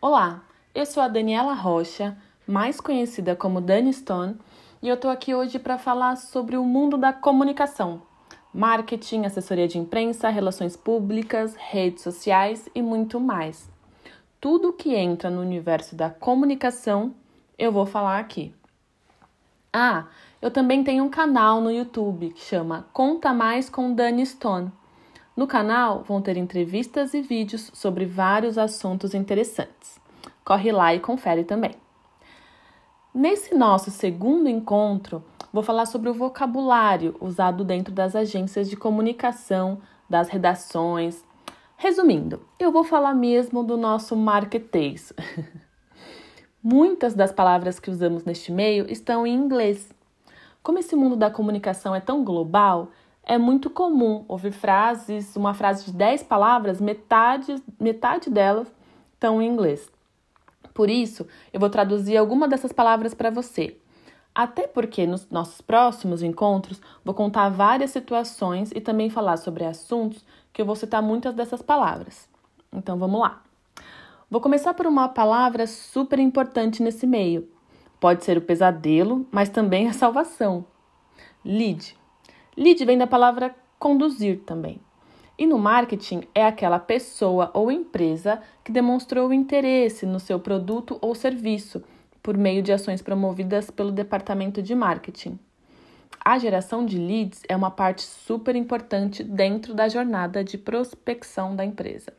[0.00, 2.16] Olá, eu sou a Daniela Rocha,
[2.46, 4.36] mais conhecida como Dani Stone,
[4.80, 8.02] e eu tô aqui hoje para falar sobre o mundo da comunicação,
[8.52, 13.70] marketing, assessoria de imprensa, relações públicas, redes sociais e muito mais.
[14.40, 17.14] Tudo que entra no universo da comunicação,
[17.58, 18.54] eu vou falar aqui.
[19.72, 20.06] Ah,
[20.40, 24.70] eu também tenho um canal no YouTube que chama Conta Mais com Dani Stone.
[25.36, 30.00] No canal vão ter entrevistas e vídeos sobre vários assuntos interessantes.
[30.44, 31.74] Corre lá e confere também.
[33.14, 39.80] Nesse nosso segundo encontro, vou falar sobre o vocabulário usado dentro das agências de comunicação,
[40.08, 41.24] das redações.
[41.76, 45.12] Resumindo, eu vou falar mesmo do nosso marketês.
[46.62, 49.88] Muitas das palavras que usamos neste meio estão em inglês.
[50.62, 52.90] Como esse mundo da comunicação é tão global,
[53.22, 58.72] é muito comum ouvir frases, uma frase de 10 palavras, metade, metade delas
[59.14, 59.90] estão em inglês.
[60.74, 63.76] Por isso, eu vou traduzir alguma dessas palavras para você.
[64.38, 70.24] Até porque nos nossos próximos encontros vou contar várias situações e também falar sobre assuntos
[70.52, 72.28] que eu vou citar muitas dessas palavras.
[72.72, 73.42] Então vamos lá.
[74.30, 77.48] Vou começar por uma palavra super importante nesse meio.
[77.98, 80.64] Pode ser o pesadelo, mas também a salvação.
[81.44, 81.96] Lead.
[82.56, 84.80] Lead vem da palavra conduzir também.
[85.36, 91.12] E no marketing é aquela pessoa ou empresa que demonstrou interesse no seu produto ou
[91.12, 91.82] serviço
[92.22, 95.38] por meio de ações promovidas pelo departamento de marketing.
[96.24, 101.64] A geração de leads é uma parte super importante dentro da jornada de prospecção da
[101.64, 102.12] empresa.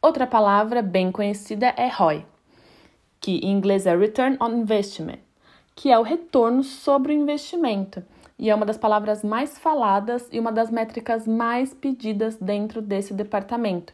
[0.00, 2.24] Outra palavra bem conhecida é ROI,
[3.20, 5.18] que em inglês é Return on Investment,
[5.74, 8.02] que é o retorno sobre o investimento
[8.38, 13.12] e é uma das palavras mais faladas e uma das métricas mais pedidas dentro desse
[13.12, 13.92] departamento,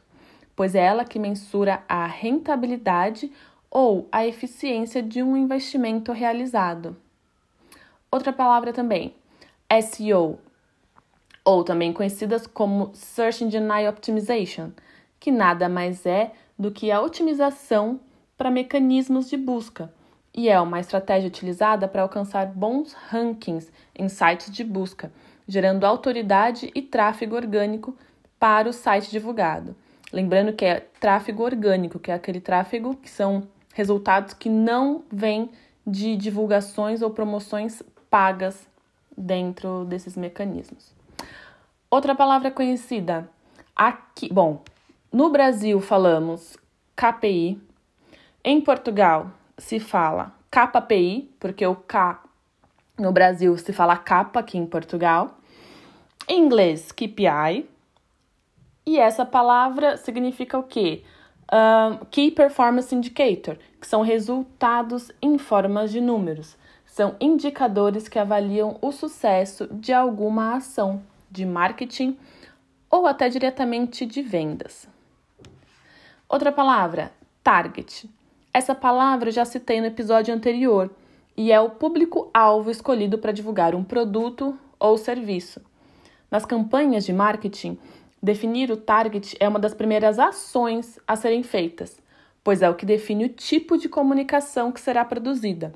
[0.54, 3.32] pois é ela que mensura a rentabilidade
[3.74, 6.96] ou a eficiência de um investimento realizado.
[8.08, 9.12] Outra palavra também,
[9.82, 10.38] SEO,
[11.44, 14.70] ou também conhecidas como Search Engine Optimization,
[15.18, 17.98] que nada mais é do que a otimização
[18.36, 19.92] para mecanismos de busca
[20.32, 25.12] e é uma estratégia utilizada para alcançar bons rankings em sites de busca,
[25.48, 27.96] gerando autoridade e tráfego orgânico
[28.38, 29.74] para o site divulgado.
[30.12, 33.42] Lembrando que é tráfego orgânico, que é aquele tráfego que são
[33.74, 35.50] resultados que não vêm
[35.86, 38.66] de divulgações ou promoções pagas
[39.14, 40.94] dentro desses mecanismos.
[41.90, 43.28] Outra palavra conhecida
[43.76, 44.62] aqui, bom,
[45.12, 46.56] no Brasil falamos
[46.96, 47.60] KPI,
[48.42, 52.22] em Portugal se fala KPI, porque o K
[52.98, 55.38] no Brasil se fala capa aqui em Portugal.
[56.28, 57.68] Em inglês, KPI.
[58.86, 61.02] E essa palavra significa o quê?
[61.44, 66.56] Uh, Key Performance Indicator, que são resultados em formas de números.
[66.87, 72.16] São indicadores que avaliam o sucesso de alguma ação de marketing
[72.91, 74.88] ou até diretamente de vendas.
[76.28, 77.12] Outra palavra,
[77.43, 78.09] target.
[78.53, 80.91] Essa palavra eu já citei no episódio anterior
[81.37, 85.60] e é o público-alvo escolhido para divulgar um produto ou serviço.
[86.31, 87.78] Nas campanhas de marketing,
[88.24, 92.00] definir o target é uma das primeiras ações a serem feitas,
[92.42, 95.74] pois é o que define o tipo de comunicação que será produzida.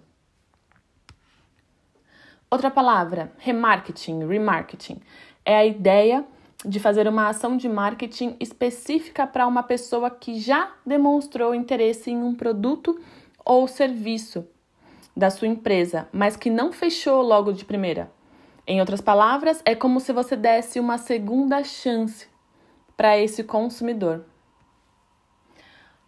[2.50, 4.98] Outra palavra, remarketing, remarketing,
[5.44, 6.25] é a ideia
[6.64, 12.22] de fazer uma ação de marketing específica para uma pessoa que já demonstrou interesse em
[12.22, 12.98] um produto
[13.44, 14.48] ou serviço
[15.15, 18.10] da sua empresa, mas que não fechou logo de primeira.
[18.66, 22.26] Em outras palavras, é como se você desse uma segunda chance
[22.98, 24.26] para esse consumidor.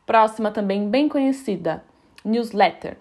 [0.04, 1.82] Próxima, também bem conhecida,
[2.22, 2.98] newsletter.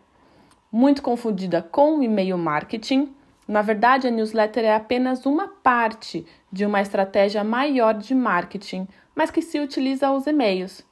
[0.72, 3.14] Muito confundida com e-mail marketing,
[3.50, 9.32] na verdade, a newsletter é apenas uma parte de uma estratégia maior de marketing, mas
[9.32, 10.86] que se utiliza aos e-mails.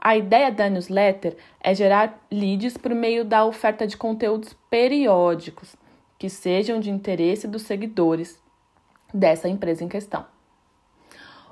[0.00, 5.74] A ideia da newsletter é gerar leads por meio da oferta de conteúdos periódicos
[6.16, 8.40] que sejam de interesse dos seguidores
[9.12, 10.35] dessa empresa em questão.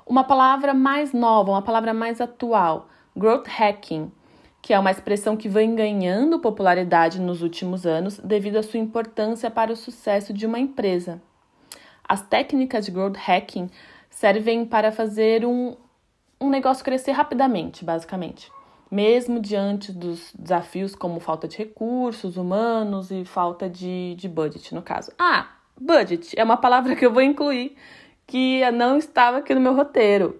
[0.05, 4.11] Uma palavra mais nova, uma palavra mais atual, growth hacking
[4.65, 9.51] que é uma expressão que vem ganhando popularidade nos últimos anos devido à sua importância
[9.51, 11.21] para o sucesso de uma empresa.
[12.03, 13.69] As técnicas de growth hacking
[14.09, 15.75] servem para fazer um,
[16.41, 18.51] um negócio crescer rapidamente, basicamente.
[18.89, 24.81] Mesmo diante dos desafios como falta de recursos humanos e falta de, de budget, no
[24.81, 25.11] caso.
[25.19, 25.47] Ah,
[25.79, 27.77] budget é uma palavra que eu vou incluir
[28.27, 30.39] que não estava aqui no meu roteiro.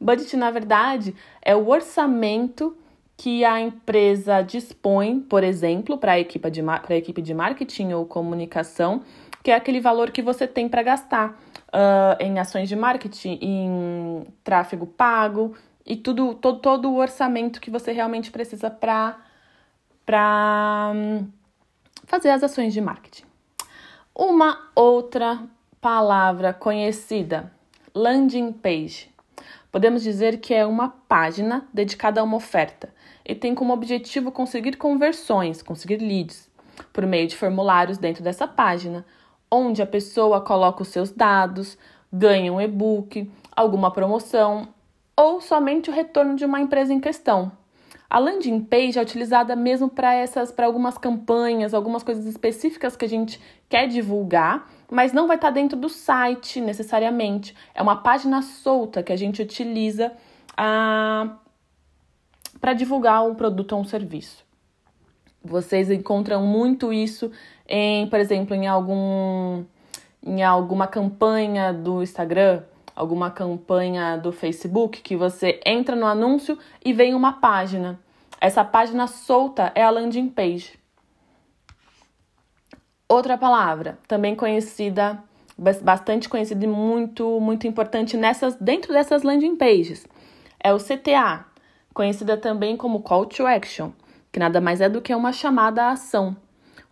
[0.00, 2.76] Budget, na verdade, é o orçamento
[3.16, 9.02] que a empresa dispõe, por exemplo, para a equipe, de, marketing ou comunicação,
[9.42, 11.38] que é aquele valor que você tem para gastar
[11.68, 15.54] uh, em ações de marketing, em tráfego pago
[15.84, 19.18] e tudo, todo, todo o orçamento que você realmente precisa para
[20.94, 21.28] um,
[22.06, 23.24] fazer as ações de marketing.
[24.14, 25.42] Uma outra
[25.80, 27.50] palavra conhecida,
[27.94, 29.10] landing page.
[29.72, 32.92] Podemos dizer que é uma página dedicada a uma oferta
[33.24, 36.50] e tem como objetivo conseguir conversões, conseguir leads,
[36.92, 39.06] por meio de formulários dentro dessa página,
[39.50, 41.78] onde a pessoa coloca os seus dados,
[42.12, 44.68] ganha um e-book, alguma promoção
[45.16, 47.52] ou somente o retorno de uma empresa em questão.
[48.10, 53.04] A landing page é utilizada mesmo para essas, para algumas campanhas, algumas coisas específicas que
[53.04, 57.54] a gente quer divulgar, mas não vai estar tá dentro do site necessariamente.
[57.72, 60.12] É uma página solta que a gente utiliza
[60.56, 61.36] ah,
[62.60, 64.44] para divulgar um produto ou um serviço.
[65.42, 67.30] Vocês encontram muito isso
[67.66, 69.64] em, por exemplo, em algum
[70.22, 72.62] em alguma campanha do Instagram,
[72.94, 77.98] alguma campanha do Facebook, que você entra no anúncio e vem uma página.
[78.40, 80.78] Essa página solta é a landing page.
[83.08, 85.22] Outra palavra, também conhecida,
[85.82, 90.06] bastante conhecida e muito, muito importante nessas, dentro dessas landing pages,
[90.62, 91.44] é o CTA,
[91.92, 93.90] conhecida também como Call to Action,
[94.30, 96.36] que nada mais é do que uma chamada à ação,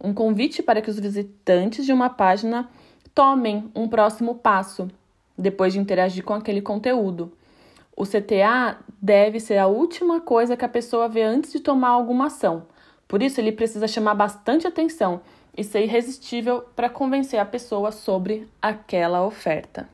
[0.03, 2.69] um convite para que os visitantes de uma página
[3.15, 4.89] tomem um próximo passo
[5.39, 7.33] depois de interagir com aquele conteúdo.
[7.97, 12.27] O CTA deve ser a última coisa que a pessoa vê antes de tomar alguma
[12.27, 12.65] ação.
[13.07, 15.21] Por isso, ele precisa chamar bastante atenção
[15.57, 19.89] e ser irresistível para convencer a pessoa sobre aquela oferta.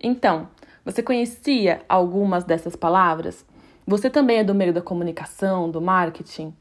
[0.00, 0.48] Então,
[0.84, 3.44] você conhecia algumas dessas palavras?
[3.86, 6.54] Você também é do meio da comunicação, do marketing?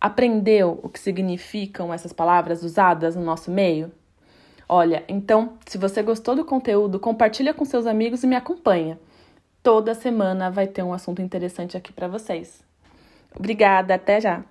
[0.00, 3.90] Aprendeu o que significam essas palavras usadas no nosso meio?
[4.68, 8.98] Olha, então, se você gostou do conteúdo, compartilha com seus amigos e me acompanha.
[9.62, 12.62] Toda semana vai ter um assunto interessante aqui para vocês.
[13.34, 14.44] Obrigada, até já.